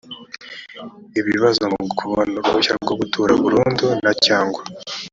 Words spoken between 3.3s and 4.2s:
burundu na